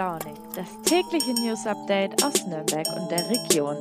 Launig, 0.00 0.38
das 0.56 0.80
tägliche 0.86 1.34
News 1.34 1.66
Update 1.66 2.24
aus 2.24 2.46
Nürnberg 2.46 2.86
und 2.96 3.10
der 3.10 3.28
Region. 3.28 3.76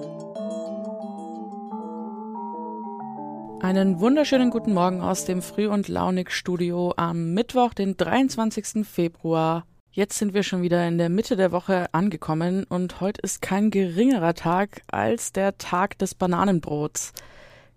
Einen 3.62 4.02
wunderschönen 4.02 4.50
guten 4.50 4.74
Morgen 4.74 5.00
aus 5.00 5.24
dem 5.24 5.42
Früh- 5.42 5.70
und 5.70 5.88
Launig-Studio 5.88 6.94
am 6.98 7.34
Mittwoch, 7.34 7.74
den 7.74 7.96
23. 7.96 8.86
Februar. 8.86 9.66
Jetzt 9.92 10.18
sind 10.18 10.34
wir 10.34 10.44
schon 10.44 10.62
wieder 10.62 10.86
in 10.86 10.98
der 10.98 11.08
Mitte 11.08 11.38
der 11.38 11.54
Woche 11.54 11.86
angekommen 11.94 12.66
und 12.66 13.00
heute 13.00 13.22
ist 13.22 13.42
kein 13.42 13.72
geringerer 13.72 14.34
Tag 14.34 14.82
als 14.92 15.32
der 15.32 15.58
Tag 15.58 15.98
des 16.00 16.16
Bananenbrots. 16.16 17.14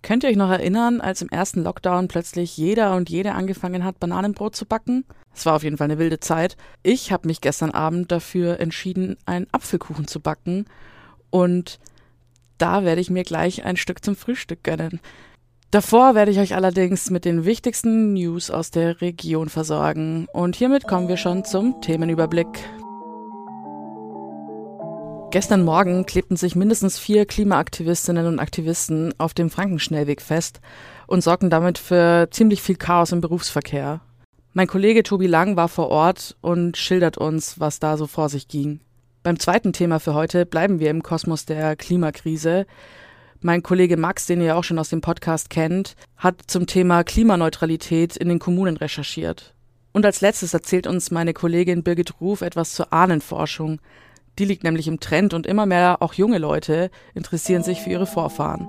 Könnt 0.02 0.24
ihr 0.24 0.30
euch 0.30 0.36
noch 0.36 0.50
erinnern, 0.50 1.00
als 1.00 1.22
im 1.22 1.28
ersten 1.28 1.62
Lockdown 1.62 2.08
plötzlich 2.08 2.56
jeder 2.56 2.96
und 2.96 3.08
jede 3.08 3.34
angefangen 3.34 3.84
hat, 3.84 4.00
Bananenbrot 4.00 4.56
zu 4.56 4.66
backen? 4.66 5.04
Es 5.34 5.46
war 5.46 5.54
auf 5.54 5.62
jeden 5.62 5.78
Fall 5.78 5.86
eine 5.86 5.98
wilde 5.98 6.20
Zeit. 6.20 6.56
Ich 6.82 7.12
habe 7.12 7.26
mich 7.26 7.40
gestern 7.40 7.70
Abend 7.70 8.12
dafür 8.12 8.60
entschieden, 8.60 9.16
einen 9.26 9.46
Apfelkuchen 9.52 10.06
zu 10.06 10.20
backen 10.20 10.66
und 11.30 11.78
da 12.58 12.84
werde 12.84 13.00
ich 13.00 13.10
mir 13.10 13.24
gleich 13.24 13.64
ein 13.64 13.76
Stück 13.76 14.04
zum 14.04 14.14
Frühstück 14.14 14.62
gönnen. 14.62 15.00
Davor 15.70 16.14
werde 16.14 16.30
ich 16.30 16.38
euch 16.38 16.54
allerdings 16.54 17.10
mit 17.10 17.24
den 17.24 17.46
wichtigsten 17.46 18.12
News 18.12 18.50
aus 18.50 18.70
der 18.70 19.00
Region 19.00 19.48
versorgen 19.48 20.26
und 20.32 20.54
hiermit 20.54 20.86
kommen 20.86 21.08
wir 21.08 21.16
schon 21.16 21.44
zum 21.44 21.80
Themenüberblick. 21.80 22.46
Gestern 25.30 25.64
Morgen 25.64 26.04
klebten 26.04 26.36
sich 26.36 26.54
mindestens 26.54 26.98
vier 26.98 27.24
Klimaaktivistinnen 27.24 28.26
und 28.26 28.38
Aktivisten 28.38 29.14
auf 29.16 29.32
dem 29.32 29.48
Frankenschnellweg 29.48 30.20
fest 30.20 30.60
und 31.06 31.22
sorgten 31.22 31.48
damit 31.48 31.78
für 31.78 32.28
ziemlich 32.30 32.60
viel 32.60 32.76
Chaos 32.76 33.12
im 33.12 33.22
Berufsverkehr. 33.22 34.02
Mein 34.54 34.66
Kollege 34.66 35.02
Tobi 35.02 35.26
Lang 35.26 35.56
war 35.56 35.68
vor 35.68 35.88
Ort 35.88 36.36
und 36.42 36.76
schildert 36.76 37.16
uns, 37.16 37.58
was 37.58 37.80
da 37.80 37.96
so 37.96 38.06
vor 38.06 38.28
sich 38.28 38.48
ging. 38.48 38.80
Beim 39.22 39.38
zweiten 39.38 39.72
Thema 39.72 39.98
für 39.98 40.12
heute 40.12 40.44
bleiben 40.44 40.78
wir 40.78 40.90
im 40.90 41.02
Kosmos 41.02 41.46
der 41.46 41.74
Klimakrise. 41.74 42.66
Mein 43.40 43.62
Kollege 43.62 43.96
Max, 43.96 44.26
den 44.26 44.42
ihr 44.42 44.54
auch 44.58 44.64
schon 44.64 44.78
aus 44.78 44.90
dem 44.90 45.00
Podcast 45.00 45.48
kennt, 45.48 45.96
hat 46.18 46.34
zum 46.48 46.66
Thema 46.66 47.02
Klimaneutralität 47.02 48.14
in 48.18 48.28
den 48.28 48.38
Kommunen 48.38 48.76
recherchiert. 48.76 49.54
Und 49.92 50.04
als 50.04 50.20
letztes 50.20 50.52
erzählt 50.52 50.86
uns 50.86 51.10
meine 51.10 51.32
Kollegin 51.32 51.82
Birgit 51.82 52.20
Ruf 52.20 52.42
etwas 52.42 52.74
zur 52.74 52.92
Ahnenforschung, 52.92 53.80
die 54.38 54.44
liegt 54.44 54.64
nämlich 54.64 54.86
im 54.86 55.00
Trend 55.00 55.32
und 55.32 55.46
immer 55.46 55.64
mehr 55.64 55.98
auch 56.00 56.12
junge 56.12 56.38
Leute 56.38 56.90
interessieren 57.14 57.62
sich 57.62 57.80
für 57.80 57.90
ihre 57.90 58.06
Vorfahren. 58.06 58.68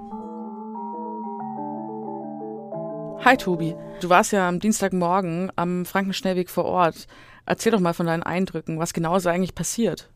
Hi 3.26 3.38
Tobi, 3.38 3.74
du 4.02 4.10
warst 4.10 4.34
ja 4.34 4.50
am 4.50 4.60
Dienstagmorgen 4.60 5.50
am 5.56 5.86
Frankenschnellweg 5.86 6.50
vor 6.50 6.66
Ort. 6.66 7.08
Erzähl 7.46 7.72
doch 7.72 7.80
mal 7.80 7.94
von 7.94 8.06
deinen 8.06 8.22
Eindrücken, 8.22 8.80
was 8.80 8.92
genau 8.92 9.16
ist 9.16 9.28
eigentlich 9.28 9.56
passiert? 9.56 10.10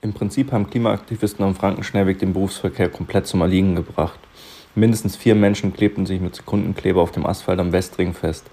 Im 0.00 0.12
Prinzip 0.12 0.52
haben 0.52 0.70
Klimaaktivisten 0.70 1.44
am 1.44 1.56
Frankenschnellweg 1.56 2.20
den 2.20 2.32
Berufsverkehr 2.32 2.88
komplett 2.88 3.26
zum 3.26 3.40
Erliegen 3.40 3.74
gebracht. 3.74 4.20
Mindestens 4.76 5.16
vier 5.16 5.34
Menschen 5.34 5.72
klebten 5.72 6.06
sich 6.06 6.20
mit 6.20 6.36
Sekundenkleber 6.36 7.02
auf 7.02 7.10
dem 7.10 7.26
Asphalt 7.26 7.58
am 7.58 7.72
Westring 7.72 8.14
fest. 8.14 8.48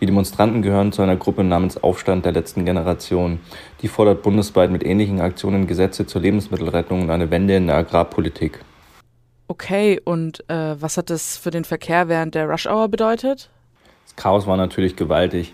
Die 0.00 0.06
Demonstranten 0.06 0.62
gehören 0.62 0.90
zu 0.90 1.02
einer 1.02 1.16
Gruppe 1.16 1.44
namens 1.44 1.76
Aufstand 1.82 2.24
der 2.24 2.32
letzten 2.32 2.64
Generation. 2.64 3.40
Die 3.82 3.88
fordert 3.88 4.22
bundesweit 4.22 4.70
mit 4.70 4.84
ähnlichen 4.86 5.20
Aktionen 5.20 5.66
Gesetze 5.66 6.06
zur 6.06 6.22
Lebensmittelrettung 6.22 7.02
und 7.02 7.10
eine 7.10 7.30
Wende 7.30 7.56
in 7.56 7.66
der 7.66 7.76
Agrarpolitik. 7.76 8.60
Okay, 9.50 10.00
und 10.04 10.48
äh, 10.48 10.80
was 10.80 10.96
hat 10.96 11.10
das 11.10 11.36
für 11.36 11.50
den 11.50 11.64
Verkehr 11.64 12.06
während 12.06 12.36
der 12.36 12.48
Rush 12.48 12.68
Hour 12.68 12.86
bedeutet? 12.86 13.50
Das 14.04 14.14
Chaos 14.14 14.46
war 14.46 14.56
natürlich 14.56 14.94
gewaltig. 14.94 15.52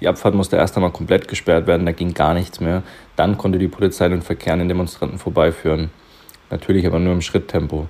Die 0.00 0.08
Abfahrt 0.08 0.34
musste 0.34 0.56
erst 0.56 0.76
einmal 0.76 0.92
komplett 0.92 1.28
gesperrt 1.28 1.66
werden, 1.66 1.84
da 1.84 1.92
ging 1.92 2.14
gar 2.14 2.32
nichts 2.32 2.60
mehr. 2.60 2.82
Dann 3.16 3.36
konnte 3.36 3.58
die 3.58 3.68
Polizei 3.68 4.08
den 4.08 4.22
Verkehr 4.22 4.54
an 4.54 4.60
den 4.60 4.68
Demonstranten 4.68 5.18
vorbeiführen. 5.18 5.90
Natürlich 6.48 6.86
aber 6.86 6.98
nur 6.98 7.12
im 7.12 7.20
Schritttempo. 7.20 7.86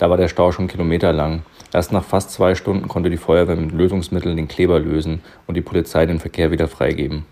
Da 0.00 0.10
war 0.10 0.16
der 0.16 0.26
Stau 0.26 0.50
schon 0.50 0.66
kilometerlang. 0.66 1.42
Erst 1.72 1.92
nach 1.92 2.02
fast 2.02 2.32
zwei 2.32 2.56
Stunden 2.56 2.88
konnte 2.88 3.08
die 3.08 3.18
Feuerwehr 3.18 3.54
mit 3.54 3.70
Lösungsmitteln 3.70 4.36
den 4.36 4.48
Kleber 4.48 4.80
lösen 4.80 5.22
und 5.46 5.54
die 5.54 5.62
Polizei 5.62 6.06
den 6.06 6.18
Verkehr 6.18 6.50
wieder 6.50 6.66
freigeben. 6.66 7.24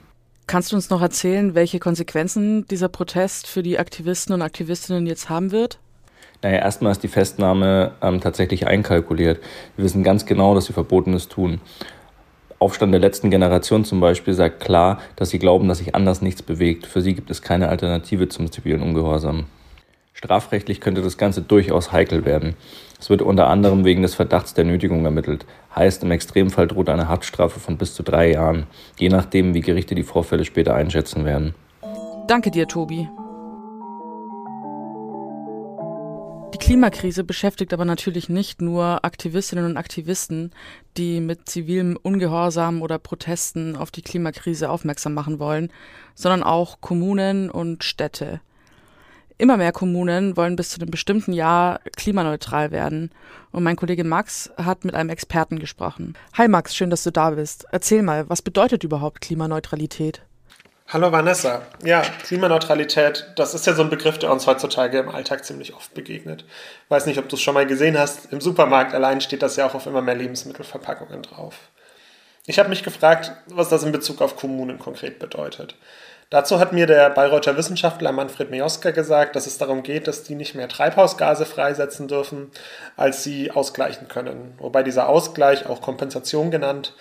Kannst 0.47 0.71
du 0.71 0.77
uns 0.77 0.89
noch 0.89 1.03
erzählen, 1.03 1.57
welche 1.57 1.81
Konsequenzen 1.81 2.65
dieser 2.69 2.89
Protest 2.89 3.49
für 3.49 3.65
die 3.65 3.81
Aktivisten 3.81 4.35
und 4.35 4.43
Aktivistinnen 4.43 5.09
jetzt 5.09 5.29
haben 5.29 5.51
wird? 5.51 5.81
Naja, 6.43 6.59
erstmal 6.59 6.93
ist 6.93 7.03
die 7.03 7.09
Festnahme 7.09 7.93
ähm, 8.03 8.21
tatsächlich 8.21 8.67
einkalkuliert. 8.67 9.41
Wir 9.77 9.85
wissen 9.85 10.03
ganz 10.03 10.27
genau, 10.27 10.55
dass 10.55 10.67
sie 10.67 10.73
Verbotenes 10.73 11.29
tun. 11.29 11.61
Aufstand 12.59 12.93
der 12.93 13.01
letzten 13.01 13.31
Generation 13.31 13.85
zum 13.85 14.01
Beispiel 14.01 14.33
sagt 14.33 14.61
klar, 14.61 14.99
dass 15.17 15.31
sie 15.31 15.39
glauben, 15.39 15.69
dass 15.69 15.79
sich 15.79 15.95
anders 15.95 16.23
nichts 16.23 16.43
bewegt. 16.43 16.87
Für 16.87 17.03
sie 17.03 17.15
gibt 17.15 17.31
es 17.31 17.43
keine 17.43 17.69
Alternative 17.69 18.29
zum 18.29 18.51
zivilen 18.51 18.83
Ungehorsam. 18.83 19.45
Strafrechtlich 20.15 20.81
könnte 20.81 21.03
das 21.03 21.19
Ganze 21.19 21.43
durchaus 21.43 21.93
heikel 21.93 22.25
werden. 22.25 22.57
Es 22.99 23.11
wird 23.11 23.21
unter 23.21 23.49
anderem 23.49 23.85
wegen 23.85 24.01
des 24.01 24.15
Verdachts 24.15 24.55
der 24.55 24.65
Nötigung 24.65 25.05
ermittelt. 25.05 25.45
Heißt, 25.75 26.03
im 26.03 26.11
Extremfall 26.11 26.67
droht 26.67 26.89
eine 26.89 27.09
Haftstrafe 27.09 27.61
von 27.61 27.77
bis 27.77 27.95
zu 27.95 28.03
drei 28.03 28.33
Jahren, 28.33 28.67
je 28.99 29.11
nachdem, 29.11 29.53
wie 29.53 29.61
Gerichte 29.61 29.95
die 29.95 30.03
Vorfälle 30.03 30.47
später 30.47 30.75
einschätzen 30.75 31.27
werden. 31.27 31.55
Danke 32.27 32.51
dir, 32.51 32.67
Tobi. 32.67 33.07
Die 36.57 36.65
Klimakrise 36.65 37.23
beschäftigt 37.23 37.75
aber 37.75 37.85
natürlich 37.85 38.31
nicht 38.31 38.63
nur 38.63 39.05
Aktivistinnen 39.05 39.67
und 39.67 39.77
Aktivisten, 39.77 40.53
die 40.97 41.21
mit 41.21 41.51
zivilem 41.51 41.99
Ungehorsam 42.03 42.81
oder 42.81 42.99
Protesten 42.99 43.77
auf 43.77 43.91
die 43.91 44.01
Klimakrise 44.01 44.71
aufmerksam 44.71 45.13
machen 45.13 45.39
wollen, 45.39 45.71
sondern 46.15 46.43
auch 46.43 46.81
Kommunen 46.81 47.51
und 47.51 47.85
Städte. 47.85 48.41
Immer 49.37 49.59
mehr 49.59 49.73
Kommunen 49.73 50.39
wollen 50.39 50.57
bis 50.57 50.71
zu 50.71 50.81
einem 50.81 50.91
bestimmten 50.91 51.35
Jahr 51.35 51.81
klimaneutral 51.95 52.71
werden. 52.71 53.11
Und 53.53 53.63
mein 53.63 53.77
Kollege 53.77 54.05
Max 54.05 54.51
hat 54.57 54.87
mit 54.87 54.95
einem 54.95 55.11
Experten 55.11 55.59
gesprochen. 55.59 56.15
Hi 56.39 56.49
Max, 56.49 56.75
schön, 56.75 56.89
dass 56.89 57.03
du 57.03 57.13
da 57.13 57.33
bist. 57.33 57.67
Erzähl 57.71 58.01
mal, 58.01 58.31
was 58.31 58.41
bedeutet 58.41 58.83
überhaupt 58.83 59.21
Klimaneutralität? 59.21 60.23
Hallo 60.89 61.11
Vanessa. 61.11 61.63
Ja, 61.83 62.03
Klimaneutralität, 62.23 63.33
das 63.35 63.55
ist 63.55 63.67
ja 63.67 63.75
so 63.75 63.83
ein 63.83 63.91
Begriff, 63.91 64.19
der 64.19 64.31
uns 64.31 64.47
heutzutage 64.47 65.01
im 65.01 65.09
Alltag 65.09 65.45
ziemlich 65.45 65.75
oft 65.75 65.93
begegnet. 65.95 66.45
Weiß 66.89 67.07
nicht, 67.07 67.19
ob 67.19 67.29
du 67.29 67.35
es 67.35 67.43
schon 67.43 67.55
mal 67.55 67.67
gesehen 67.67 67.99
hast. 67.99 68.33
Im 68.33 68.41
Supermarkt 68.41 68.95
allein 68.95 69.21
steht 69.21 69.43
das 69.43 69.57
ja 69.57 69.67
auch 69.67 69.75
auf 69.75 69.87
immer 69.87 70.01
mehr 70.01 70.15
Lebensmittelverpackungen 70.15 71.23
drauf. 71.23 71.57
Ich 72.47 72.61
habe 72.61 72.69
mich 72.69 72.85
gefragt, 72.85 73.33
was 73.47 73.69
das 73.69 73.83
in 73.83 73.91
Bezug 73.91 74.23
auf 74.23 74.37
Kommunen 74.37 74.79
konkret 74.79 75.19
bedeutet. 75.19 75.75
Dazu 76.31 76.61
hat 76.61 76.73
mir 76.73 76.87
der 76.87 77.11
Bayreuther 77.11 77.57
Wissenschaftler 77.57 78.13
Manfred 78.13 78.53
Mioska 78.53 78.93
gesagt, 78.93 79.35
dass 79.35 79.49
es 79.49 79.59
darum 79.59 79.83
geht, 79.83 80.07
dass 80.07 80.23
die 80.23 80.37
nicht 80.37 80.55
mehr 80.55 80.69
Treibhausgase 80.69 81.47
freisetzen 81.47 82.07
dürfen, 82.07 82.53
als 82.97 83.25
sie 83.25 83.51
ausgleichen 83.51 84.07
können. 84.07 84.55
Wobei 84.59 84.85
dieser 84.85 85.09
Ausgleich, 85.09 85.67
auch 85.67 85.81
Kompensation 85.81 86.53
genannt, 86.53 86.95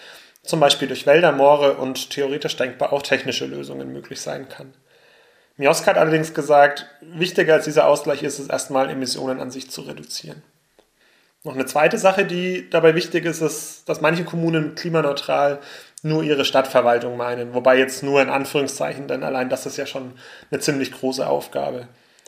zum 0.47 0.59
Beispiel 0.59 0.87
durch 0.87 1.05
Wälder, 1.05 1.31
Moore 1.31 1.75
und 1.75 2.09
theoretisch 2.09 2.55
denkbar 2.55 2.93
auch 2.93 3.01
technische 3.01 3.45
Lösungen 3.45 3.91
möglich 3.91 4.21
sein 4.21 4.49
kann. 4.49 4.73
Mioska 5.57 5.91
hat 5.91 5.97
allerdings 5.97 6.33
gesagt, 6.33 6.85
wichtiger 7.01 7.53
als 7.53 7.65
dieser 7.65 7.87
Ausgleich 7.87 8.23
ist 8.23 8.39
es 8.39 8.49
erstmal, 8.49 8.89
Emissionen 8.89 9.39
an 9.39 9.51
sich 9.51 9.71
zu 9.71 9.81
reduzieren. 9.81 10.43
Noch 11.43 11.53
eine 11.53 11.65
zweite 11.65 11.97
Sache, 11.97 12.25
die 12.25 12.69
dabei 12.69 12.95
wichtig 12.95 13.23
ist, 13.23 13.41
ist, 13.41 13.87
dass 13.87 14.01
manche 14.01 14.25
Kommunen 14.25 14.75
klimaneutral 14.75 15.59
nur 16.01 16.23
ihre 16.23 16.43
Stadtverwaltung 16.43 17.17
meinen, 17.17 17.53
wobei 17.53 17.77
jetzt 17.77 18.03
nur 18.03 18.21
in 18.21 18.29
Anführungszeichen, 18.29 19.07
denn 19.07 19.23
allein 19.23 19.49
das 19.49 19.65
ist 19.65 19.77
ja 19.77 19.85
schon 19.85 20.13
eine 20.51 20.59
ziemlich 20.59 20.91
große 20.91 21.25
Aufgabe. 21.25 21.87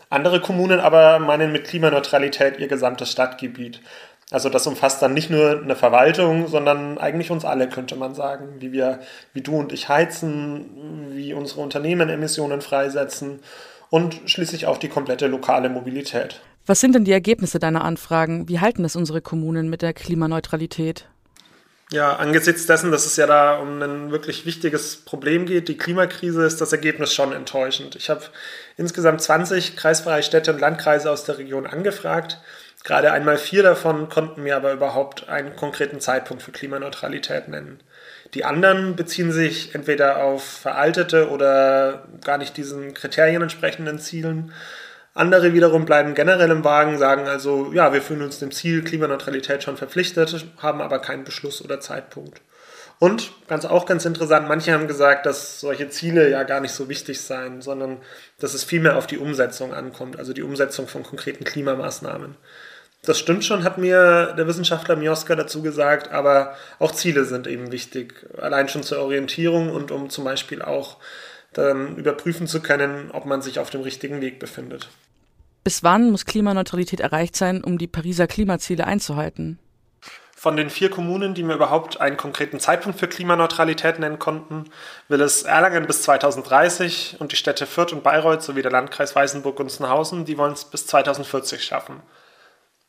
Andere 0.09 0.39
Kommunen 0.39 0.79
aber 0.79 1.19
meinen 1.19 1.51
mit 1.51 1.65
Klimaneutralität 1.65 2.59
ihr 2.59 2.67
gesamtes 2.67 3.11
Stadtgebiet. 3.11 3.81
Also 4.29 4.49
das 4.49 4.67
umfasst 4.67 5.01
dann 5.01 5.13
nicht 5.13 5.29
nur 5.29 5.61
eine 5.61 5.75
Verwaltung, 5.75 6.47
sondern 6.47 6.97
eigentlich 6.97 7.31
uns 7.31 7.45
alle, 7.45 7.69
könnte 7.69 7.95
man 7.95 8.13
sagen, 8.13 8.55
wie 8.59 8.73
wir, 8.73 8.99
wie 9.33 9.41
du 9.41 9.57
und 9.57 9.71
ich 9.71 9.87
heizen, 9.87 11.11
wie 11.11 11.33
unsere 11.33 11.61
Unternehmen 11.61 12.09
Emissionen 12.09 12.61
freisetzen 12.61 13.39
und 13.89 14.19
schließlich 14.25 14.65
auch 14.65 14.77
die 14.77 14.89
komplette 14.89 15.27
lokale 15.27 15.69
Mobilität. 15.69 16.41
Was 16.65 16.81
sind 16.81 16.93
denn 16.93 17.05
die 17.05 17.13
Ergebnisse 17.13 17.59
deiner 17.59 17.85
Anfragen? 17.85 18.49
Wie 18.49 18.59
halten 18.59 18.83
es 18.83 18.97
unsere 18.97 19.21
Kommunen 19.21 19.69
mit 19.69 19.81
der 19.81 19.93
Klimaneutralität? 19.93 21.07
Ja, 21.89 22.17
angesichts 22.17 22.65
dessen, 22.65 22.91
dass 22.91 23.05
es 23.05 23.15
ja 23.15 23.27
da 23.27 23.59
um 23.59 23.81
ein 23.81 24.11
wirklich 24.11 24.45
wichtiges 24.45 24.97
Problem 24.97 25.45
geht, 25.45 25.69
die 25.69 25.77
Klimakrise, 25.77 26.45
ist 26.45 26.59
das 26.59 26.73
Ergebnis 26.73 27.13
schon 27.13 27.31
enttäuschend. 27.31 27.95
Ich 27.95 28.09
habe 28.09 28.23
insgesamt 28.75 29.21
20 29.21 29.77
kreisfreie 29.77 30.21
Städte 30.21 30.51
und 30.51 30.59
Landkreise 30.59 31.09
aus 31.09 31.23
der 31.23 31.37
Region 31.37 31.65
angefragt. 31.65 32.41
Gerade 32.87 33.11
einmal 33.11 33.37
vier 33.37 33.63
davon 33.63 34.09
konnten 34.09 34.43
mir 34.43 34.55
aber 34.55 34.71
überhaupt 34.71 35.27
einen 35.27 35.55
konkreten 35.55 35.99
Zeitpunkt 35.99 36.41
für 36.41 36.51
Klimaneutralität 36.51 37.49
nennen. 37.49 37.81
Die 38.33 38.45
anderen 38.45 38.95
beziehen 38.95 39.31
sich 39.31 39.75
entweder 39.75 40.23
auf 40.23 40.43
veraltete 40.43 41.29
oder 41.29 42.07
gar 42.23 42.37
nicht 42.37 42.57
diesen 42.57 42.93
Kriterien 42.93 43.41
entsprechenden 43.41 43.99
Zielen 43.99 44.53
andere 45.17 45.53
wiederum 45.53 45.85
bleiben 45.85 46.13
generell 46.13 46.51
im 46.51 46.63
Wagen, 46.63 46.99
sagen 46.99 47.27
also, 47.27 47.73
ja, 47.73 47.91
wir 47.91 48.03
fühlen 48.03 48.21
uns 48.21 48.37
dem 48.37 48.51
Ziel 48.51 48.83
Klimaneutralität 48.83 49.63
schon 49.63 49.75
verpflichtet, 49.75 50.45
haben 50.59 50.79
aber 50.79 50.99
keinen 50.99 51.23
Beschluss 51.23 51.63
oder 51.63 51.79
Zeitpunkt. 51.79 52.39
Und 52.99 53.31
ganz 53.47 53.65
auch 53.65 53.87
ganz 53.87 54.05
interessant, 54.05 54.47
manche 54.47 54.73
haben 54.73 54.87
gesagt, 54.87 55.25
dass 55.25 55.59
solche 55.59 55.89
Ziele 55.89 56.29
ja 56.29 56.43
gar 56.43 56.61
nicht 56.61 56.71
so 56.71 56.87
wichtig 56.87 57.19
seien, 57.19 57.61
sondern 57.61 57.97
dass 58.39 58.53
es 58.53 58.63
vielmehr 58.63 58.95
auf 58.95 59.07
die 59.07 59.17
Umsetzung 59.17 59.73
ankommt, 59.73 60.19
also 60.19 60.33
die 60.33 60.43
Umsetzung 60.43 60.87
von 60.87 61.01
konkreten 61.01 61.43
Klimamaßnahmen. 61.43 62.35
Das 63.03 63.19
stimmt 63.19 63.45
schon, 63.45 63.63
hat 63.63 63.77
mir 63.77 64.33
der 64.37 64.47
Wissenschaftler 64.47 64.95
Mioska 64.95 65.35
dazu 65.35 65.61
gesagt, 65.61 66.11
aber 66.11 66.55
auch 66.79 66.91
Ziele 66.91 67.25
sind 67.25 67.47
eben 67.47 67.71
wichtig, 67.71 68.25
allein 68.37 68.67
schon 68.67 68.83
zur 68.83 68.99
Orientierung 68.99 69.69
und 69.69 69.91
um 69.91 70.09
zum 70.09 70.23
Beispiel 70.23 70.61
auch 70.61 70.97
dann 71.53 71.95
überprüfen 71.95 72.47
zu 72.47 72.61
können, 72.61 73.11
ob 73.11 73.25
man 73.25 73.41
sich 73.41 73.59
auf 73.59 73.69
dem 73.69 73.81
richtigen 73.81 74.21
Weg 74.21 74.39
befindet. 74.39 74.89
Bis 75.63 75.83
wann 75.83 76.11
muss 76.11 76.25
Klimaneutralität 76.25 76.99
erreicht 76.99 77.35
sein, 77.35 77.63
um 77.63 77.77
die 77.77 77.87
Pariser 77.87 78.27
Klimaziele 78.27 78.85
einzuhalten? 78.85 79.59
Von 80.35 80.55
den 80.55 80.69
vier 80.69 80.89
Kommunen, 80.91 81.33
die 81.33 81.43
mir 81.43 81.55
überhaupt 81.55 81.99
einen 81.99 82.15
konkreten 82.15 82.59
Zeitpunkt 82.59 82.99
für 82.99 83.07
Klimaneutralität 83.07 83.97
nennen 83.99 84.19
konnten, 84.19 84.65
will 85.07 85.19
es 85.19 85.43
Erlangen 85.43 85.87
bis 85.87 86.03
2030 86.03 87.17
und 87.19 87.31
die 87.31 87.35
Städte 87.35 87.65
Fürth 87.65 87.91
und 87.91 88.03
Bayreuth 88.03 88.43
sowie 88.43 88.61
der 88.61 88.71
Landkreis 88.71 89.15
Weißenburg-Gunzenhausen, 89.15 90.25
die 90.25 90.37
wollen 90.37 90.53
es 90.53 90.65
bis 90.65 90.85
2040 90.85 91.63
schaffen. 91.63 92.01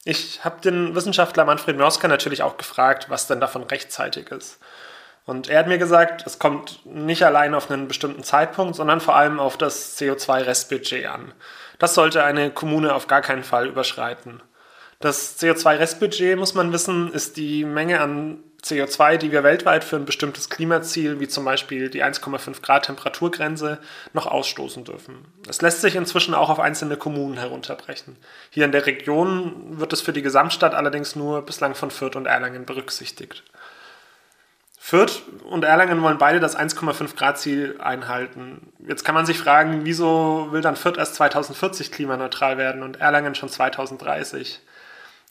Ich 0.05 0.45
habe 0.45 0.61
den 0.61 0.95
Wissenschaftler 0.95 1.45
Manfred 1.45 1.77
Mörsker 1.77 2.09
natürlich 2.09 2.43
auch 2.43 2.57
gefragt, 2.57 3.11
was 3.11 3.27
denn 3.27 3.41
davon 3.41 3.65
rechtzeitig 3.65 4.31
ist. 4.31 4.59
Und 5.27 5.51
er 5.51 5.59
hat 5.59 5.67
mir 5.67 5.77
gesagt, 5.77 6.27
es 6.27 6.39
kommt 6.39 6.87
nicht 6.87 7.23
allein 7.23 7.55
auf 7.55 7.71
einen 7.71 7.87
bestimmten 7.87 8.25
Zeitpunkt, 8.25 8.77
sondern 8.77 9.01
vor 9.01 9.15
allem 9.15 9.39
auf 9.41 9.59
das 9.59 9.99
CO2-Restbudget 9.99 11.07
an. 11.07 11.33
Das 11.79 11.95
sollte 11.95 12.25
eine 12.25 12.51
Kommune 12.51 12.95
auf 12.95 13.09
gar 13.09 13.21
keinen 13.21 13.45
Fall 13.45 13.67
überschreiten. 13.67 14.41
Das 15.01 15.41
CO2-Restbudget, 15.41 16.37
muss 16.37 16.55
man 16.55 16.73
wissen, 16.73 17.13
ist 17.13 17.37
die 17.37 17.65
Menge 17.65 18.01
an 18.01 18.43
CO2, 18.65 19.17
die 19.17 19.31
wir 19.31 19.45
weltweit 19.45 19.85
für 19.85 19.95
ein 19.95 20.05
bestimmtes 20.05 20.51
Klimaziel, 20.51 21.21
wie 21.21 21.29
zum 21.29 21.45
Beispiel 21.45 21.89
die 21.89 22.03
1,5 22.03 22.61
Grad 22.63 22.87
Temperaturgrenze, 22.87 23.79
noch 24.13 24.27
ausstoßen 24.27 24.85
dürfen. 24.85 25.27
Es 25.49 25.63
lässt 25.63 25.83
sich 25.83 25.95
inzwischen 25.95 26.35
auch 26.35 26.51
auf 26.51 26.59
einzelne 26.59 26.97
Kommunen 26.97 27.39
herunterbrechen. 27.39 28.17
Hier 28.51 28.65
in 28.65 28.73
der 28.73 28.87
Region 28.87 29.79
wird 29.79 29.93
es 29.93 30.01
für 30.01 30.13
die 30.13 30.23
Gesamtstadt 30.23 30.75
allerdings 30.75 31.15
nur 31.15 31.43
bislang 31.43 31.77
von 31.77 31.93
Fürth 31.93 32.17
und 32.17 32.27
Erlangen 32.27 32.67
berücksichtigt. 32.67 33.45
Fürth 34.81 35.23
und 35.45 35.65
Erlangen 35.65 36.03
wollen 36.03 36.19
beide 36.19 36.41
das 36.41 36.59
1,5 36.59 37.15
Grad 37.15 37.39
Ziel 37.39 37.77
einhalten. 37.81 38.73
Jetzt 38.85 39.05
kann 39.05 39.15
man 39.15 39.27
sich 39.27 39.39
fragen, 39.39 39.85
wieso 39.85 40.49
will 40.51 40.63
dann 40.63 40.77
Fürth 40.77 40.99
erst 40.99 41.15
2040 41.15 41.93
klimaneutral 41.93 42.59
werden 42.59 42.83
und 42.83 43.01
Erlangen 43.01 43.37
schon 43.37 43.49
2030? 43.49 44.61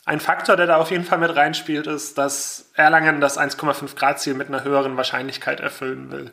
Ein 0.08 0.22
Faktor, 0.22 0.56
der 0.56 0.68
da 0.68 0.78
auf 0.78 0.90
jeden 0.90 1.04
Fall 1.04 1.18
mit 1.18 1.36
reinspielt, 1.36 1.86
ist, 1.86 2.18
dass 2.18 2.72
Erlangen 2.76 3.20
das 3.20 3.38
1,5 3.38 3.94
Grad 3.98 4.22
Ziel 4.22 4.36
mit 4.36 4.48
einer 4.48 4.64
höheren 4.64 4.96
Wahrscheinlichkeit 4.96 5.60
erfüllen 5.60 6.12
will. 6.12 6.32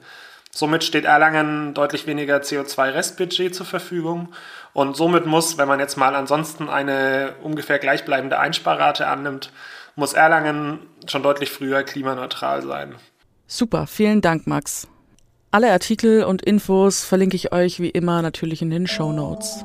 Somit 0.53 0.85
steht 0.85 1.05
Erlangen 1.05 1.75
deutlich 1.75 2.07
weniger 2.07 2.37
CO2-Restbudget 2.37 3.53
zur 3.53 3.67
Verfügung 3.67 4.29
und 4.75 4.97
somit 4.97 5.27
muss, 5.27 5.59
wenn 5.59 5.67
man 5.67 5.81
jetzt 5.81 5.97
mal 5.97 6.15
ansonsten 6.15 6.69
eine 6.69 7.35
ungefähr 7.43 7.81
gleichbleibende 7.81 8.39
Einsparrate 8.39 9.09
annimmt, 9.09 9.51
muss 9.97 10.13
Erlangen 10.13 10.79
schon 11.09 11.25
deutlich 11.25 11.51
früher 11.51 11.83
klimaneutral 11.83 12.63
sein. 12.63 12.95
Super, 13.49 13.89
vielen 13.89 14.21
Dank, 14.21 14.47
Max. 14.47 14.87
Alle 15.51 15.73
Artikel 15.73 16.23
und 16.23 16.43
Infos 16.43 17.03
verlinke 17.03 17.35
ich 17.35 17.51
euch 17.51 17.81
wie 17.81 17.91
immer 17.91 18.23
natürlich 18.23 18.63
in 18.63 18.71
den 18.71 18.87
Show 18.87 19.11
Notes. 19.11 19.65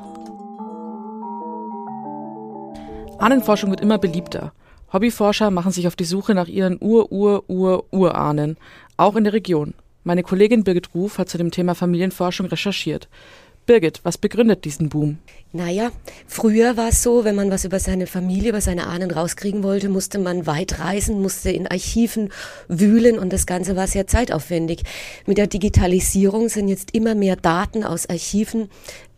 Ahnenforschung 3.20 3.70
wird 3.70 3.82
immer 3.82 3.98
beliebter. 3.98 4.54
Hobbyforscher 4.94 5.52
machen 5.52 5.72
sich 5.72 5.88
auf 5.88 5.96
die 5.96 6.06
Suche 6.06 6.34
nach 6.34 6.48
ihren 6.48 6.78
Ur-Ur-Ur-Urahnen, 6.80 8.58
auch 8.98 9.16
in 9.16 9.26
der 9.26 9.34
Region. 9.34 9.74
Meine 10.04 10.24
Kollegin 10.24 10.64
Birgit 10.64 10.96
Ruf 10.96 11.18
hat 11.18 11.30
zu 11.30 11.38
dem 11.38 11.52
Thema 11.52 11.76
Familienforschung 11.76 12.48
recherchiert. 12.48 13.10
Birgit, 13.70 14.00
was 14.02 14.18
begründet 14.18 14.66
diesen 14.66 14.90
Boom? 14.90 15.20
Naja, 15.52 15.92
früher 16.26 16.76
war 16.76 16.90
es 16.90 17.04
so, 17.04 17.24
wenn 17.24 17.36
man 17.36 17.52
was 17.52 17.66
über 17.66 17.80
seine 17.80 18.08
Familie, 18.08 18.50
über 18.50 18.62
seine 18.62 18.88
Ahnen 18.88 19.12
rauskriegen 19.12 19.62
wollte, 19.62 19.90
musste 19.90 20.18
man 20.18 20.48
weit 20.48 20.80
reisen, 20.80 21.22
musste 21.22 21.52
in 21.52 21.68
Archiven 21.68 22.30
wühlen 22.68 23.20
und 23.20 23.32
das 23.32 23.46
Ganze 23.46 23.76
war 23.76 23.86
sehr 23.86 24.08
zeitaufwendig. 24.08 24.82
Mit 25.28 25.38
der 25.38 25.46
Digitalisierung 25.46 26.50
sind 26.50 26.68
jetzt 26.68 26.96
immer 26.96 27.14
mehr 27.14 27.36
Daten 27.36 27.84
aus 27.84 28.10
Archiven 28.10 28.70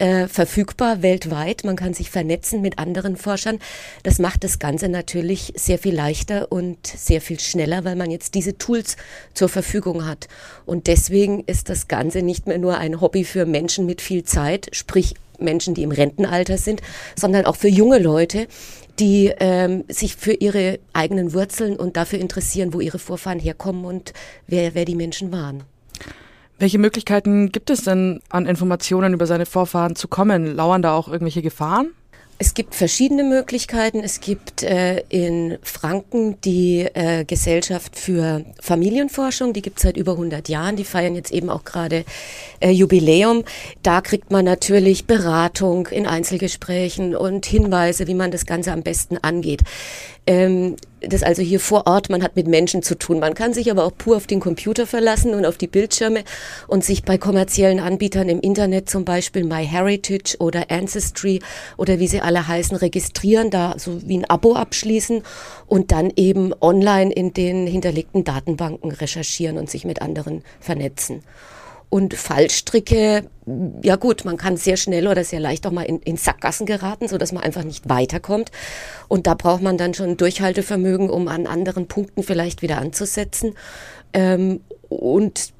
äh, 0.01 0.27
verfügbar 0.27 1.03
weltweit. 1.03 1.63
Man 1.63 1.75
kann 1.75 1.93
sich 1.93 2.09
vernetzen 2.09 2.61
mit 2.61 2.79
anderen 2.79 3.17
Forschern. 3.17 3.59
Das 4.01 4.17
macht 4.17 4.43
das 4.43 4.57
Ganze 4.57 4.89
natürlich 4.89 5.53
sehr 5.55 5.77
viel 5.77 5.93
leichter 5.93 6.51
und 6.51 6.87
sehr 6.87 7.21
viel 7.21 7.39
schneller, 7.39 7.85
weil 7.85 7.95
man 7.95 8.09
jetzt 8.09 8.33
diese 8.33 8.57
Tools 8.57 8.97
zur 9.35 9.47
Verfügung 9.47 10.07
hat. 10.07 10.27
Und 10.65 10.87
deswegen 10.87 11.43
ist 11.45 11.69
das 11.69 11.87
Ganze 11.87 12.23
nicht 12.23 12.47
mehr 12.47 12.57
nur 12.57 12.79
ein 12.79 12.99
Hobby 12.99 13.23
für 13.23 13.45
Menschen 13.45 13.85
mit 13.85 14.01
viel 14.01 14.23
Zeit, 14.23 14.69
sprich 14.71 15.13
Menschen, 15.37 15.75
die 15.75 15.83
im 15.83 15.91
Rentenalter 15.91 16.57
sind, 16.57 16.81
sondern 17.15 17.45
auch 17.45 17.55
für 17.55 17.69
junge 17.69 17.99
Leute, 17.99 18.47
die 18.99 19.31
ähm, 19.39 19.83
sich 19.87 20.15
für 20.15 20.33
ihre 20.33 20.79
eigenen 20.93 21.33
Wurzeln 21.33 21.75
und 21.75 21.95
dafür 21.95 22.17
interessieren, 22.17 22.73
wo 22.73 22.79
ihre 22.79 22.99
Vorfahren 22.99 23.39
herkommen 23.39 23.85
und 23.85 24.13
wer, 24.47 24.73
wer 24.73 24.85
die 24.85 24.95
Menschen 24.95 25.31
waren. 25.31 25.63
Welche 26.61 26.77
Möglichkeiten 26.77 27.51
gibt 27.51 27.71
es 27.71 27.85
denn, 27.85 28.21
an 28.29 28.45
Informationen 28.45 29.15
über 29.15 29.25
seine 29.25 29.47
Vorfahren 29.47 29.95
zu 29.95 30.07
kommen? 30.07 30.55
Lauern 30.55 30.83
da 30.83 30.93
auch 30.93 31.07
irgendwelche 31.07 31.41
Gefahren? 31.41 31.89
Es 32.37 32.53
gibt 32.53 32.75
verschiedene 32.75 33.23
Möglichkeiten. 33.23 34.01
Es 34.03 34.19
gibt 34.19 34.61
äh, 34.61 34.99
in 35.09 35.57
Franken 35.63 36.39
die 36.41 36.81
äh, 36.81 37.25
Gesellschaft 37.25 37.95
für 37.95 38.45
Familienforschung, 38.59 39.53
die 39.53 39.63
gibt 39.63 39.77
es 39.77 39.83
seit 39.83 39.97
über 39.97 40.11
100 40.11 40.49
Jahren. 40.49 40.75
Die 40.75 40.83
feiern 40.83 41.15
jetzt 41.15 41.31
eben 41.31 41.49
auch 41.49 41.63
gerade 41.63 42.05
äh, 42.59 42.69
Jubiläum. 42.69 43.43
Da 43.81 44.01
kriegt 44.01 44.29
man 44.29 44.45
natürlich 44.45 45.05
Beratung 45.05 45.87
in 45.87 46.05
Einzelgesprächen 46.05 47.15
und 47.15 47.47
Hinweise, 47.47 48.05
wie 48.05 48.15
man 48.15 48.29
das 48.29 48.45
Ganze 48.45 48.71
am 48.71 48.83
besten 48.83 49.17
angeht. 49.17 49.61
Ähm, 50.27 50.75
das 51.01 51.23
also 51.23 51.41
hier 51.41 51.59
vor 51.59 51.87
Ort, 51.87 52.09
man 52.11 52.21
hat 52.21 52.35
mit 52.35 52.47
Menschen 52.47 52.83
zu 52.83 52.95
tun. 52.95 53.19
Man 53.19 53.33
kann 53.33 53.53
sich 53.53 53.71
aber 53.71 53.85
auch 53.85 53.97
pur 53.97 54.17
auf 54.17 54.27
den 54.27 54.39
Computer 54.39 54.85
verlassen 54.85 55.33
und 55.33 55.45
auf 55.45 55.57
die 55.57 55.67
Bildschirme 55.67 56.23
und 56.67 56.85
sich 56.85 57.03
bei 57.03 57.17
kommerziellen 57.17 57.79
Anbietern 57.79 58.29
im 58.29 58.39
Internet, 58.39 58.87
zum 58.87 59.03
Beispiel 59.03 59.43
MyHeritage 59.43 60.37
oder 60.39 60.69
Ancestry 60.69 61.41
oder 61.77 61.97
wie 61.97 62.07
sie 62.07 62.21
alle 62.21 62.47
heißen, 62.47 62.77
registrieren, 62.77 63.49
da 63.49 63.75
so 63.77 63.99
wie 64.07 64.19
ein 64.19 64.29
Abo 64.29 64.53
abschließen 64.53 65.23
und 65.65 65.91
dann 65.91 66.11
eben 66.15 66.53
online 66.61 67.11
in 67.11 67.33
den 67.33 67.65
hinterlegten 67.65 68.23
Datenbanken 68.23 68.91
recherchieren 68.91 69.57
und 69.57 69.71
sich 69.71 69.85
mit 69.85 70.03
anderen 70.03 70.43
vernetzen. 70.59 71.23
Und 71.91 72.13
Fallstricke, 72.13 73.25
ja 73.83 73.97
gut, 73.97 74.23
man 74.23 74.37
kann 74.37 74.55
sehr 74.55 74.77
schnell 74.77 75.09
oder 75.09 75.25
sehr 75.25 75.41
leicht 75.41 75.67
auch 75.67 75.71
mal 75.71 75.83
in, 75.83 75.99
in 75.99 76.15
Sackgassen 76.15 76.65
geraten, 76.65 77.09
so 77.09 77.17
dass 77.17 77.33
man 77.33 77.43
einfach 77.43 77.65
nicht 77.65 77.89
weiterkommt. 77.89 78.49
Und 79.09 79.27
da 79.27 79.33
braucht 79.33 79.61
man 79.61 79.77
dann 79.77 79.93
schon 79.93 80.15
Durchhaltevermögen, 80.15 81.09
um 81.09 81.27
an 81.27 81.47
anderen 81.47 81.87
Punkten 81.87 82.23
vielleicht 82.23 82.61
wieder 82.61 82.77
anzusetzen. 82.77 83.55
Ähm, 84.13 84.61
und 84.87 85.51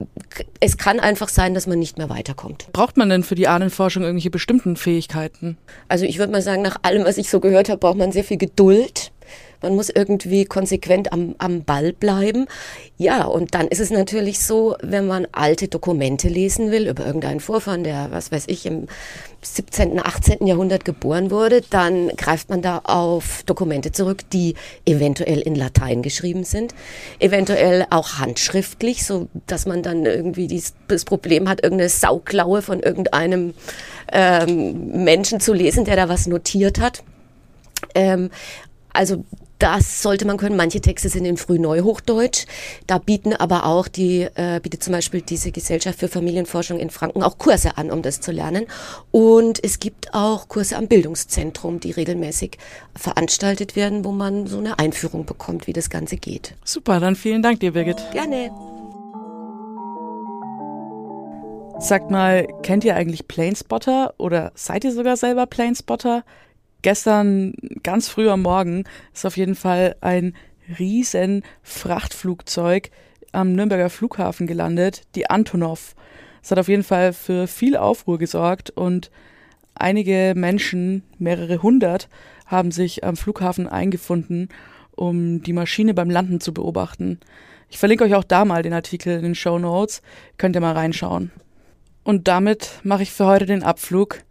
es 0.61 0.77
kann 0.77 1.01
einfach 1.01 1.27
sein, 1.27 1.53
dass 1.53 1.67
man 1.67 1.79
nicht 1.79 1.97
mehr 1.97 2.09
weiterkommt. 2.09 2.71
Braucht 2.71 2.95
man 2.95 3.09
denn 3.09 3.23
für 3.23 3.35
die 3.35 3.49
Ahnenforschung 3.49 4.03
irgendwelche 4.03 4.29
bestimmten 4.29 4.77
Fähigkeiten? 4.77 5.57
Also 5.89 6.05
ich 6.05 6.17
würde 6.17 6.31
mal 6.31 6.41
sagen, 6.41 6.61
nach 6.61 6.77
allem, 6.81 7.03
was 7.03 7.17
ich 7.17 7.29
so 7.29 7.41
gehört 7.41 7.67
habe, 7.67 7.79
braucht 7.79 7.97
man 7.97 8.13
sehr 8.13 8.23
viel 8.23 8.37
Geduld 8.37 9.10
man 9.61 9.75
muss 9.75 9.89
irgendwie 9.89 10.45
konsequent 10.45 11.13
am, 11.13 11.35
am 11.37 11.63
Ball 11.63 11.93
bleiben. 11.93 12.47
Ja, 12.97 13.25
und 13.25 13.53
dann 13.53 13.67
ist 13.67 13.79
es 13.79 13.91
natürlich 13.91 14.39
so, 14.39 14.75
wenn 14.81 15.07
man 15.07 15.27
alte 15.31 15.67
Dokumente 15.67 16.27
lesen 16.27 16.71
will 16.71 16.87
über 16.87 17.05
irgendeinen 17.05 17.39
Vorfahren, 17.39 17.83
der, 17.83 18.09
was 18.11 18.31
weiß 18.31 18.45
ich, 18.47 18.65
im 18.65 18.87
17., 19.43 19.99
18. 19.99 20.45
Jahrhundert 20.45 20.85
geboren 20.85 21.31
wurde, 21.31 21.61
dann 21.61 22.09
greift 22.09 22.49
man 22.49 22.61
da 22.61 22.81
auf 22.83 23.43
Dokumente 23.45 23.91
zurück, 23.91 24.29
die 24.31 24.55
eventuell 24.85 25.39
in 25.39 25.55
Latein 25.55 26.03
geschrieben 26.03 26.43
sind, 26.43 26.75
eventuell 27.19 27.85
auch 27.89 28.19
handschriftlich, 28.19 29.03
so 29.03 29.27
dass 29.47 29.65
man 29.65 29.81
dann 29.81 30.05
irgendwie 30.05 30.47
dies, 30.47 30.73
das 30.87 31.05
Problem 31.05 31.49
hat, 31.49 31.63
irgendeine 31.63 31.89
Sauklaue 31.89 32.61
von 32.61 32.81
irgendeinem 32.81 33.53
ähm, 34.11 35.03
Menschen 35.03 35.39
zu 35.39 35.53
lesen, 35.53 35.85
der 35.85 35.95
da 35.95 36.07
was 36.07 36.27
notiert 36.27 36.79
hat. 36.79 37.03
Ähm, 37.95 38.29
also 38.93 39.23
das 39.61 40.01
sollte 40.01 40.25
man 40.25 40.37
können. 40.37 40.55
Manche 40.55 40.81
Texte 40.81 41.07
sind 41.09 41.25
in 41.25 41.37
Frühneuhochdeutsch. 41.37 42.45
Da 42.87 42.97
bieten 42.97 43.33
aber 43.33 43.65
auch 43.65 43.87
die, 43.87 44.27
äh, 44.35 44.59
bietet 44.61 44.83
zum 44.83 44.93
Beispiel 44.93 45.21
diese 45.21 45.51
Gesellschaft 45.51 45.99
für 45.99 46.07
Familienforschung 46.07 46.79
in 46.79 46.89
Franken 46.89 47.21
auch 47.21 47.37
Kurse 47.37 47.77
an, 47.77 47.91
um 47.91 48.01
das 48.01 48.21
zu 48.21 48.31
lernen. 48.31 48.65
Und 49.11 49.63
es 49.63 49.79
gibt 49.79 50.13
auch 50.13 50.47
Kurse 50.47 50.77
am 50.77 50.87
Bildungszentrum, 50.87 51.79
die 51.79 51.91
regelmäßig 51.91 52.57
veranstaltet 52.95 53.75
werden, 53.75 54.03
wo 54.03 54.11
man 54.11 54.47
so 54.47 54.57
eine 54.57 54.79
Einführung 54.79 55.25
bekommt, 55.25 55.67
wie 55.67 55.73
das 55.73 55.91
Ganze 55.91 56.17
geht. 56.17 56.55
Super, 56.65 56.99
dann 56.99 57.15
vielen 57.15 57.43
Dank 57.43 57.59
dir, 57.59 57.73
Birgit. 57.73 57.97
Gerne. 58.13 58.51
Sagt 61.79 62.11
mal, 62.11 62.47
kennt 62.63 62.83
ihr 62.83 62.95
eigentlich 62.95 63.27
Planespotter 63.27 64.13
oder 64.17 64.51
seid 64.55 64.83
ihr 64.83 64.91
sogar 64.91 65.17
selber 65.17 65.45
Planespotter? 65.45 66.23
Gestern 66.81 67.53
ganz 67.83 68.07
früh 68.07 68.29
am 68.29 68.41
Morgen 68.41 68.85
ist 69.13 69.25
auf 69.25 69.37
jeden 69.37 69.55
Fall 69.55 69.95
ein 70.01 70.35
riesen 70.79 71.43
Frachtflugzeug 71.63 72.89
am 73.31 73.53
Nürnberger 73.53 73.89
Flughafen 73.89 74.47
gelandet, 74.47 75.03
die 75.15 75.29
Antonov. 75.29 75.95
Es 76.43 76.51
hat 76.51 76.59
auf 76.59 76.67
jeden 76.67 76.83
Fall 76.83 77.13
für 77.13 77.47
viel 77.47 77.77
Aufruhr 77.77 78.17
gesorgt 78.17 78.71
und 78.71 79.11
einige 79.75 80.33
Menschen, 80.35 81.03
mehrere 81.17 81.61
hundert, 81.61 82.09
haben 82.45 82.71
sich 82.71 83.03
am 83.03 83.15
Flughafen 83.15 83.67
eingefunden, 83.67 84.49
um 84.95 85.41
die 85.43 85.53
Maschine 85.53 85.93
beim 85.93 86.09
Landen 86.09 86.41
zu 86.41 86.53
beobachten. 86.53 87.19
Ich 87.69 87.77
verlinke 87.77 88.03
euch 88.03 88.15
auch 88.15 88.25
da 88.25 88.43
mal 88.43 88.63
den 88.63 88.73
Artikel 88.73 89.15
in 89.15 89.23
den 89.23 89.35
Show 89.35 89.57
Notes. 89.57 90.01
Könnt 90.37 90.55
ihr 90.55 90.61
mal 90.61 90.73
reinschauen. 90.73 91.31
Und 92.03 92.27
damit 92.27 92.79
mache 92.83 93.03
ich 93.03 93.11
für 93.11 93.25
heute 93.25 93.45
den 93.45 93.63
Abflug. 93.63 94.23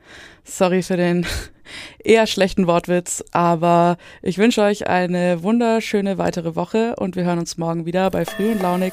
Sorry 0.45 0.83
für 0.83 0.97
den 0.97 1.27
eher 2.05 2.27
schlechten 2.27 2.67
Wortwitz, 2.67 3.25
aber 3.33 3.97
ich 4.23 4.39
wünsche 4.39 4.63
euch 4.63 4.89
eine 4.89 5.43
wunderschöne 5.43 6.19
weitere 6.19 6.57
Woche 6.57 6.97
und 6.97 7.17
wir 7.17 7.25
hören 7.25 7.39
uns 7.39 7.59
morgen 7.59 7.87
wieder 7.87 8.11
bei 8.11 8.25
Früh 8.25 8.53
und 8.53 8.63
Launig. 8.63 8.93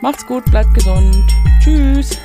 Macht's 0.00 0.26
gut, 0.26 0.44
bleibt 0.46 0.74
gesund. 0.74 1.14
Tschüss. 1.62 2.18